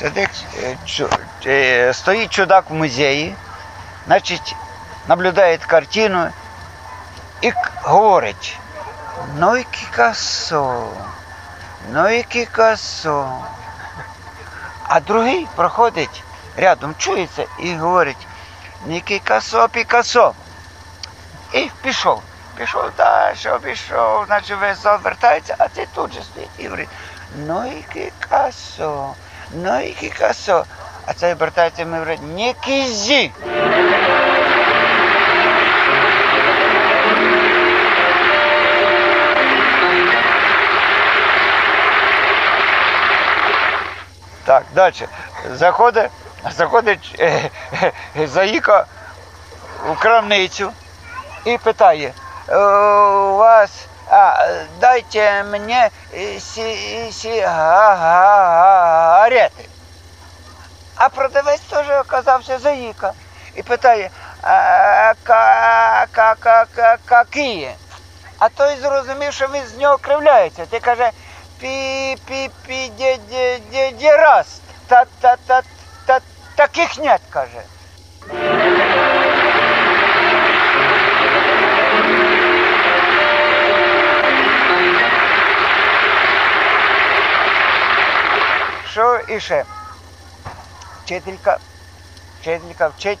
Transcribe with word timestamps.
Сидить, 0.00 0.46
е, 0.62 0.76
е, 1.46 1.94
стоїть 1.94 2.30
чудак 2.30 2.70
в 2.70 2.74
музеї, 2.74 3.34
значить, 4.06 4.56
наблюдає 5.08 5.58
картину 5.58 6.28
і 7.40 7.52
говорить: 7.82 8.58
ну 9.38 9.56
і 9.56 9.64
Кікасо, 9.64 10.88
ну 11.92 12.08
і 12.08 12.22
Кікасо. 12.22 13.38
А 14.82 15.00
другий 15.00 15.46
проходить 15.54 16.24
рядом, 16.56 16.94
чується 16.98 17.46
і 17.58 17.74
говорить: 17.74 18.26
не 18.86 19.00
Кікасо, 19.00 19.68
Пікасо. 19.68 20.34
І 21.52 21.70
пішов. 21.82 22.22
Пішов 22.56 22.90
далі, 22.96 23.36
пішов, 23.62 24.26
значить 24.26 24.56
весь 24.60 24.82
зал 24.82 25.00
а 25.58 25.68
ти 25.68 25.88
тут 25.94 26.12
же 26.12 26.22
стоїть 26.22 26.50
і 26.58 26.64
говорить, 26.64 26.88
ну 27.36 27.66
і 27.66 27.92
Кікасо, 27.92 29.14
ну 29.52 29.80
і 29.80 29.90
Кікасо. 29.92 30.64
А 31.06 31.14
вертається 31.34 31.82
і 31.82 31.84
ми 31.84 31.98
говорить, 31.98 32.20
не 32.36 32.52
кізі. 32.52 33.30
Так, 44.44 44.64
далі. 44.74 44.94
Заходить, 45.52 46.10
заходить 46.56 47.16
е, 47.18 47.50
е, 48.16 48.26
Заїка 48.26 48.86
у 49.90 49.94
крамницю 49.94 50.72
і 51.44 51.58
питає, 51.58 52.12
«Е, 52.48 52.56
у 52.56 53.36
вас, 53.36 53.86
а, 54.10 54.46
дайте 54.80 55.44
мені 55.44 55.74
е, 56.14 56.40
сі, 56.40 57.12
сигарети. 57.12 58.50
А 60.94 61.08
продавець 61.08 61.60
теж 61.60 61.90
оказався 61.90 62.58
Заїка 62.58 63.12
і 63.54 63.62
питає, 63.62 64.10
какие? 67.04 67.74
А 68.38 68.48
той 68.48 68.76
зрозумів, 68.76 69.32
що 69.32 69.46
він 69.46 69.66
з 69.66 69.76
нього 69.76 69.98
кривляється. 69.98 70.66
Ти 70.66 70.80
каже, 70.80 71.10
пі 71.60 72.16
пі 72.26 72.50
пі 72.66 72.92
де 72.98 73.18
де 73.72 73.90
де 73.90 74.16
раз. 74.16 74.60
Та 74.86 75.04
та 75.20 75.36
та 75.46 75.62
та 76.06 76.20
таких 76.54 76.98
нет, 76.98 77.20
каже. 77.30 77.62
Іще? 89.36 89.64
Вчителька, 91.04 91.58
вчителька 92.40 92.88
вчить 92.88 93.18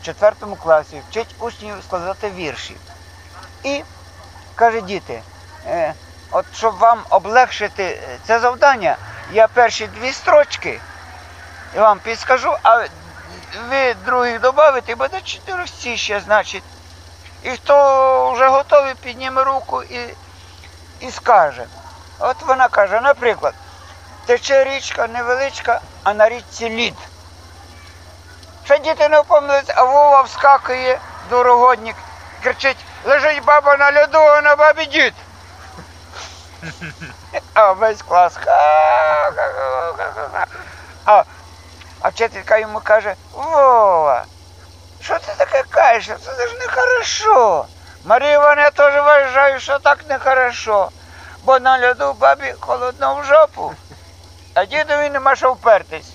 в 0.00 0.04
четвертому 0.04 0.56
класі, 0.56 1.02
вчить 1.10 1.34
учнів 1.38 1.74
складати 1.86 2.30
вірші. 2.30 2.76
І 3.62 3.82
каже 4.54 4.80
діти, 4.80 5.22
е, 5.66 5.94
от 6.30 6.46
щоб 6.54 6.78
вам 6.78 7.00
облегшити 7.10 7.84
е, 7.84 8.18
це 8.26 8.40
завдання, 8.40 8.96
я 9.32 9.48
перші 9.48 9.86
дві 9.86 10.12
строчки 10.12 10.80
вам 11.74 11.98
підскажу, 11.98 12.56
а 12.62 12.86
ви 13.70 13.94
других 14.04 14.40
додаєте, 14.40 14.92
і 14.92 14.94
буде 14.94 15.20
чотири 15.20 15.64
всі 15.64 15.96
ще, 15.96 16.20
значить. 16.20 16.62
І 17.42 17.50
хто 17.50 18.32
вже 18.32 18.48
готовий, 18.48 18.94
підніме 18.94 19.44
руку 19.44 19.82
і, 19.82 20.14
і 21.00 21.10
скаже. 21.10 21.66
От 22.18 22.36
вона 22.42 22.68
каже, 22.68 23.00
наприклад, 23.00 23.54
тече 24.26 24.64
річка 24.64 25.06
невеличка, 25.06 25.80
а 26.02 26.14
на 26.14 26.28
річці 26.28 26.70
лід. 26.70 26.94
Ще 28.64 28.78
діти 28.78 29.08
не 29.08 29.20
впомнились, 29.20 29.70
а 29.74 29.82
Вова 29.82 30.22
вскакує, 30.22 30.98
дорогодник, 31.30 31.96
кричить, 32.42 32.84
лежить 33.04 33.44
баба 33.44 33.76
на 33.76 33.92
льоду, 33.92 34.18
а 34.18 34.42
на 34.42 34.56
бабі 34.56 34.86
дід. 34.86 35.14
А 37.54 37.72
весь 37.72 38.02
клас. 38.02 38.36
А, 41.04 41.24
а 42.00 42.08
вчителька 42.08 42.58
йому 42.58 42.80
каже, 42.80 43.14
Вова, 43.32 44.24
що 45.00 45.18
ти 45.18 45.32
таке 45.36 45.62
кажеш? 45.70 46.18
Це 46.24 46.48
ж 46.48 46.54
нехорошо. 46.58 47.66
Марія 48.04 48.32
Івановна, 48.32 48.62
я 48.62 48.70
теж 48.70 48.94
вважаю, 48.94 49.60
що 49.60 49.78
так 49.78 49.98
нехорошо. 50.08 50.90
Бо 51.44 51.58
на 51.58 51.88
льоду 51.88 52.12
бабі 52.12 52.54
холодно 52.60 53.14
в 53.14 53.24
жопу, 53.24 53.74
а 54.56 54.64
дідові 54.64 55.10
нема 55.10 55.36
що 55.36 55.52
впертись. 55.52 56.12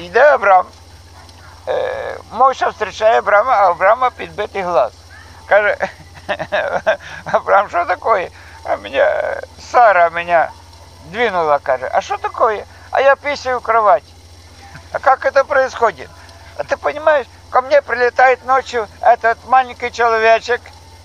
Йде 0.00 0.20
Абрам. 0.20 0.66
Е, 1.68 2.16
Мойша 2.32 2.66
зустрічає 2.66 3.18
Абрама, 3.18 3.52
а 3.52 3.70
Абрама 3.70 4.10
підбитий 4.10 4.62
глаз. 4.62 4.92
Каже, 5.46 5.76
Абрам, 7.24 7.68
що 7.68 7.84
таке? 7.84 8.28
А 8.64 8.76
мене, 8.76 9.40
Сара 9.60 10.10
мене 10.10 10.48
двинула, 11.04 11.58
каже, 11.58 11.90
а 11.92 12.00
что 12.00 12.16
такое? 12.16 12.64
А 12.90 13.00
я 13.00 13.16
писаю 13.16 13.58
в 13.58 13.62
кровать. 13.62 14.04
А 14.92 14.98
как 14.98 15.24
это 15.24 15.44
происходит? 15.44 16.08
А 16.58 16.64
ты 16.64 16.76
понимаешь, 16.76 17.26
ко 17.50 17.62
мне 17.62 17.80
прилетает 17.82 18.44
ночью 18.44 18.88
этот 19.00 19.44
маленький 19.46 19.90
человечек, 19.90 20.60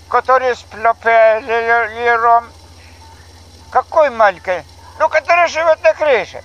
который 0.08 0.54
с 0.54 0.60
пропеллером. 0.62 2.50
Какой 3.70 4.10
маленький? 4.10 4.62
Ну, 4.98 5.08
который 5.08 5.48
живет 5.48 5.82
на 5.82 5.94
крыше. 5.94 6.42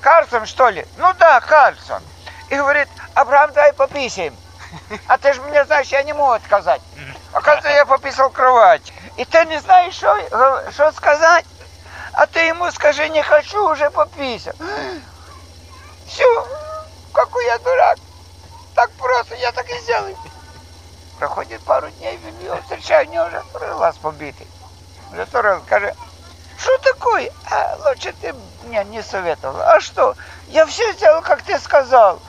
Карлсон, 0.00 0.46
что 0.46 0.68
ли? 0.68 0.86
Ну 0.96 1.12
да, 1.14 1.40
Карлсон. 1.40 2.02
И 2.48 2.56
говорит, 2.56 2.88
Абрам, 3.14 3.52
давай 3.52 3.72
пописаем. 3.72 4.34
А 5.06 5.18
ты 5.18 5.32
же 5.32 5.40
мне 5.42 5.64
знаешь, 5.64 5.88
я 5.88 6.02
не 6.02 6.12
могу 6.12 6.30
отказать. 6.30 6.80
Оказывается, 7.32 7.70
я 7.70 7.86
пописал 7.86 8.30
кровать. 8.30 8.92
И 9.16 9.24
ты 9.24 9.44
не 9.46 9.58
знаешь, 9.58 9.94
что, 9.94 10.70
что 10.72 10.92
сказать? 10.92 11.44
А 12.12 12.26
ты 12.26 12.40
ему 12.40 12.70
скажи, 12.70 13.08
не 13.08 13.22
хочу, 13.22 13.70
уже 13.70 13.90
пописал. 13.90 14.54
Все, 16.06 16.48
какой 17.12 17.44
я 17.46 17.58
дурак. 17.58 17.98
Так 18.80 18.90
просто, 18.92 19.34
я 19.34 19.52
так 19.52 19.68
и 19.68 19.78
сделаю. 19.80 20.16
Проходит 21.18 21.60
пару 21.60 21.90
дней, 21.90 22.18
його 22.42 22.56
встречаю, 22.62 23.08
у 23.08 23.12
нього 23.12 23.28
вже 23.28 23.42
второй 23.50 23.74
глаз 23.74 23.96
побитий. 23.96 24.46
Вже 25.12 25.24
второй 25.24 25.52
раз 25.52 25.62
каже, 25.68 25.92
что 26.56 26.78
такое? 26.78 27.30
А 27.50 27.76
лучше 27.84 28.14
ты 28.22 28.34
мне 28.64 28.82
не 28.84 29.02
советовал. 29.02 29.60
А 29.60 29.80
что? 29.80 30.14
Я 30.48 30.64
все 30.64 30.94
сделал, 30.94 31.20
как 31.20 31.42
ты 31.42 31.58
сказал. 31.58 32.20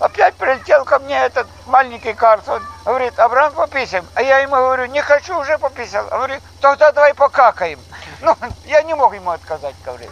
Опять 0.00 0.34
прилетел 0.34 0.84
ко 0.84 0.98
мне 0.98 1.24
этот 1.24 1.46
маленький 1.66 2.14
Карлсон, 2.14 2.66
говорит, 2.84 3.16
Абрам, 3.20 3.52
пописаем. 3.52 4.08
А 4.16 4.22
я 4.22 4.38
ему 4.38 4.56
говорю, 4.56 4.86
не 4.86 5.02
хочу, 5.02 5.38
уже 5.38 5.56
пописал. 5.56 6.08
Говорит, 6.08 6.42
тогда 6.60 6.90
давай 6.90 7.14
покакаем. 7.14 7.78
Ну, 8.22 8.36
я 8.64 8.82
не 8.82 8.94
мог 8.94 9.14
ему 9.14 9.30
отказать, 9.30 9.76
говорит. 9.84 10.10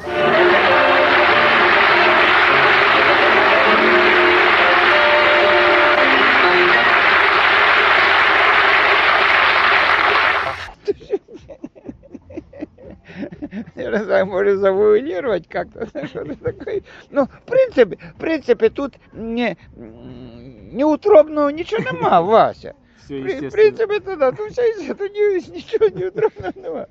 знаю, 13.94 14.26
може 14.26 14.58
завуалировать 14.58 15.48
как-то, 15.48 15.86
что 16.08 16.20
это 16.20 16.36
такое. 16.36 16.82
Ну, 17.12 17.26
в 17.26 17.42
принципе, 17.46 17.96
в 18.16 18.20
принципе, 18.20 18.70
тут 18.70 19.00
не, 19.14 19.56
неутробного 20.74 21.52
нічого 21.52 21.84
нема, 21.84 22.22
Вася. 22.22 22.74
Все 22.98 23.08
При- 23.08 23.22
В 23.22 23.26
естественно. 23.26 23.52
принципі, 23.52 24.00
то 24.00 24.16
да, 24.16 24.32
тут 24.32 24.50
все 24.52 24.70
є, 24.84 24.94
тут 24.94 25.12
ні- 25.16 25.52
нічого 25.56 25.90
неутробного 26.00 26.52
нема. 26.56 26.86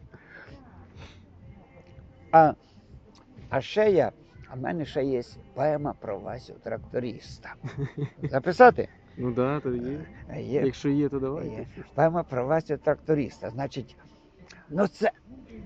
А, 2.33 2.53
а 3.51 3.61
ще 3.61 3.91
я, 3.91 4.13
а 4.51 4.55
в 4.55 4.61
мене 4.61 4.85
ще 4.85 5.05
є 5.05 5.23
поема 5.55 5.95
про 6.01 6.19
Васю 6.19 6.55
тракториста. 6.65 7.55
Записати? 8.23 8.89
Ну 9.17 9.33
да, 9.33 9.61
то 9.61 9.71
є. 9.71 10.01
Є. 10.39 10.63
Якщо 10.65 10.89
є, 10.89 11.09
то 11.09 11.19
давайте. 11.19 11.55
Є. 11.57 11.67
Поема 11.95 12.23
про 12.23 12.47
Васю 12.47 12.77
тракториста. 12.77 13.51
Значить, 13.51 13.97
ну 14.70 14.88
це 14.88 15.12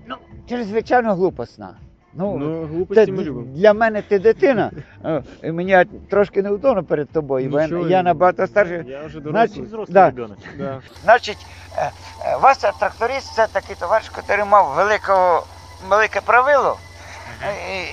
ну, 0.06 0.16
чрезвичайно 0.48 1.14
глупосна. 1.14 1.74
Ну, 2.14 2.36
Ну, 2.38 2.66
глупості 2.66 3.12
ми 3.12 3.24
любимо. 3.24 3.46
для 3.54 3.72
мене 3.74 4.02
ти 4.02 4.18
дитина, 4.18 4.70
е, 5.04 5.22
і 5.42 5.52
мені 5.52 5.84
трошки 6.10 6.42
неудобно 6.42 6.84
перед 6.84 7.10
тобою, 7.10 7.50
бо 7.50 7.60
я, 7.60 7.66
я 7.88 8.02
набагато 8.02 8.46
старший. 8.46 8.84
Я 8.88 9.06
вже 9.06 9.20
Значить, 9.20 9.22
дорослий. 9.22 9.66
Взрослый 9.66 9.92
Да. 9.92 10.06
ребенок. 10.06 10.38
Да. 10.58 10.80
Значить, 11.04 11.46
е, 11.76 11.90
е, 12.26 12.36
Вася 12.36 12.72
тракторист 12.80 13.34
це 13.34 13.46
такий 13.46 13.76
товариш, 13.76 14.10
який 14.28 14.44
мав 14.44 14.74
великого, 14.76 15.46
велике 15.88 16.20
правило, 16.20 16.76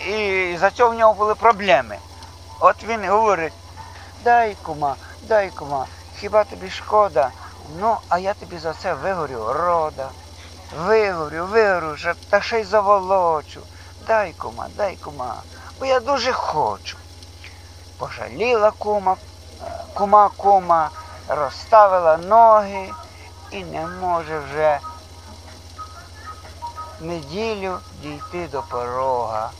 і, 0.09 0.11
і 0.53 0.57
за 0.57 0.69
цього 0.69 0.91
в 0.95 0.99
нього 0.99 1.13
були 1.13 1.35
проблеми. 1.35 1.95
От 2.59 2.75
він 2.89 3.09
говорить, 3.09 3.53
дай 4.23 4.55
кума, 4.63 4.95
дай 5.27 5.49
кума, 5.49 5.85
хіба 6.19 6.43
тобі 6.43 6.69
шкода? 6.69 7.29
Ну, 7.81 7.95
а 8.09 8.19
я 8.19 8.33
тобі 8.33 8.57
за 8.57 8.73
це 8.73 8.93
вигорю 8.93 9.53
рода. 9.53 10.09
Вигорю, 10.71 11.45
вигорю, 11.45 11.97
ще- 11.97 12.15
та 12.29 12.41
ще 12.41 12.59
й 12.59 12.63
заволочу. 12.63 13.61
Дай 14.07 14.33
кума, 14.33 14.67
дай 14.77 14.95
кума, 14.95 15.35
бо 15.79 15.85
я 15.85 15.99
дуже 15.99 16.33
хочу. 16.33 16.97
Пожаліла 17.97 18.71
кума, 18.71 19.15
кума 19.93 20.29
кума, 20.37 20.89
розставила 21.27 22.17
ноги 22.17 22.93
і 23.51 23.63
не 23.63 23.87
може 23.87 24.39
вже 24.39 24.79
неділю 26.99 27.79
дійти 28.01 28.47
до 28.47 28.61
порога. 28.61 29.51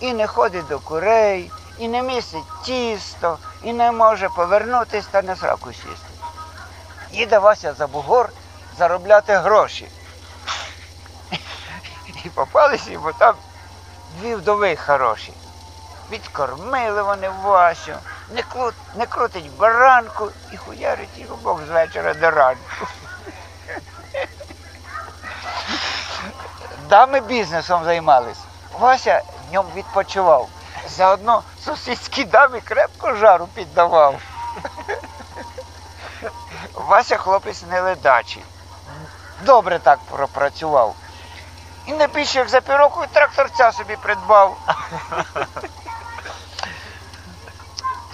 І 0.00 0.12
не 0.12 0.26
ходить 0.26 0.66
до 0.66 0.78
курей, 0.78 1.50
і 1.78 1.88
не 1.88 2.02
місить 2.02 2.44
тісто, 2.64 3.38
і 3.62 3.72
не 3.72 3.92
може 3.92 4.28
повернутись 4.28 5.06
та 5.06 5.22
на 5.22 5.36
сраку 5.36 5.72
сісти. 5.72 6.10
Їде 7.10 7.38
Вася 7.38 7.74
за 7.74 7.86
бугор 7.86 8.30
заробляти 8.78 9.36
гроші. 9.36 9.88
І 12.26 12.28
попалися 12.28 12.90
йому 12.90 13.12
там 13.12 13.34
дві 14.18 14.34
вдови 14.34 14.76
хороші. 14.76 15.32
Відкормили 16.10 17.02
вони 17.02 17.28
Васю, 17.28 17.92
не, 18.30 18.42
крут, 18.42 18.74
не 18.94 19.06
крутить 19.06 19.56
баранку 19.56 20.28
і 20.52 20.56
хуярить 20.56 21.18
його 21.18 21.36
Бог 21.36 21.60
з 21.66 21.68
вечора 21.68 22.14
до 22.14 22.30
ранку. 22.30 22.86
Дами 26.88 27.20
бізнесом 27.20 27.84
займались. 27.84 28.38
Вася 28.78 29.22
днем 29.50 29.64
відпочивав. 29.76 30.48
Заодно 30.88 31.42
сусідській 31.64 32.24
дамі 32.24 32.60
крепко 32.60 33.14
жару 33.14 33.48
піддавав. 33.54 34.20
Вася 36.74 37.16
хлопець 37.16 37.64
не 37.70 37.80
ледачий. 37.80 38.44
Добре 39.44 39.78
так 39.78 39.98
пропрацював. 40.10 40.94
І 41.86 41.92
не 41.92 42.06
більше 42.06 42.38
як 42.38 42.48
за 42.48 42.60
півроку 42.60 43.04
і 43.04 43.06
тракторця 43.06 43.72
собі 43.72 43.96
придбав. 43.96 44.56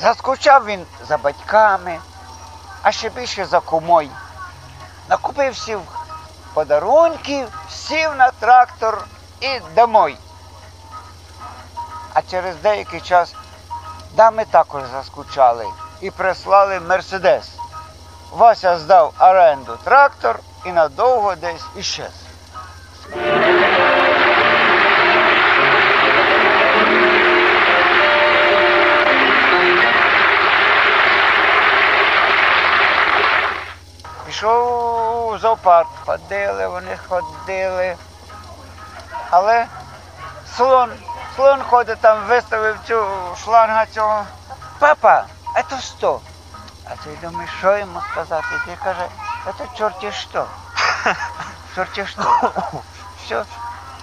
Заскучав 0.01 0.65
він 0.65 0.87
за 1.09 1.17
батьками, 1.19 1.99
а 2.83 2.93
ще 2.93 3.09
більше 3.09 3.45
за 3.45 3.61
кумой. 3.61 4.11
Накупив 5.09 5.53
всіх 5.53 5.79
подарунків, 6.55 7.49
сів 7.71 8.17
на 8.17 8.31
трактор 8.31 9.05
і 9.41 9.61
домой. 9.75 10.17
А 12.15 12.23
через 12.23 12.57
деякий 12.57 13.01
час 13.01 13.35
дами 14.15 14.45
також 14.45 14.83
заскучали 14.93 15.67
і 16.01 16.11
прислали 16.11 16.81
Мерседес. 16.81 17.51
Вася 18.31 18.79
здав 18.79 19.15
оренду 19.19 19.79
трактор 19.85 20.39
і 20.65 20.73
надовго 20.73 21.35
десь 21.35 21.65
іщез. 21.77 22.22
Зоопарк, 35.43 35.89
ходили, 36.07 36.69
вони 36.69 36.99
ходили. 37.09 37.97
Але 39.31 39.67
слон, 40.57 40.91
слон 41.37 41.63
ходить 41.63 42.01
там, 42.01 42.19
виставив 42.29 42.79
цю 42.87 43.05
шланга 43.45 43.87
цього. 43.87 44.25
Папа, 44.79 45.25
це 45.71 45.81
що? 45.81 46.21
А 46.85 47.05
той 47.05 47.17
думає, 47.23 47.49
що 47.59 47.79
йому 47.79 48.01
сказати? 48.13 48.47
Ти 48.67 48.77
каже, 48.85 49.09
це 49.59 49.65
чорті 49.79 50.13
що. 50.13 50.47
Чорті 51.75 52.07
що. 52.07 52.53
Все. 53.25 53.45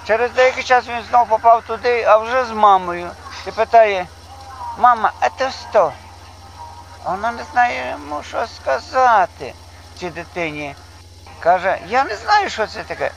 Через 0.07 0.31
деякий 0.31 0.63
час 0.63 0.87
він 0.87 1.03
знову 1.09 1.25
попав 1.25 1.63
туди, 1.63 2.03
а 2.03 2.17
вже 2.17 2.45
з 2.45 2.51
мамою. 2.51 3.09
І 3.47 3.51
питає, 3.51 4.07
мама, 4.77 5.11
це 5.37 5.51
що? 5.69 5.91
Вона 7.03 7.31
не 7.31 7.43
знає 7.43 7.91
йому, 7.91 8.23
що 8.23 8.47
сказати 8.47 9.53
цій 9.99 10.09
дитині. 10.09 10.75
Каже, 11.39 11.77
я 11.87 12.03
не 12.03 12.15
знаю, 12.15 12.49
що 12.49 12.67
це 12.67 12.83
таке. 12.83 13.11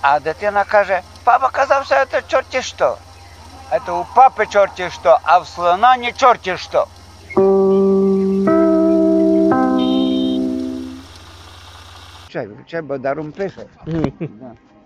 А 0.00 0.20
дитина 0.20 0.64
каже, 0.64 1.00
папа 1.24 1.48
казав, 1.48 1.84
що 1.86 2.04
це 2.10 2.22
чорті 2.22 2.62
що. 2.62 2.96
Це 3.86 3.92
у 3.92 4.06
папи 4.14 4.46
чорті 4.46 4.90
що, 4.90 5.18
а 5.22 5.38
в 5.38 5.46
слона 5.46 5.96
не 5.96 6.12
чорті 6.12 6.56
що. 6.56 6.86
Чай, 12.28 12.48
чай, 12.66 12.82
бо 12.82 12.98
даром 12.98 13.32
пише. 13.32 13.66
Да. 13.86 14.50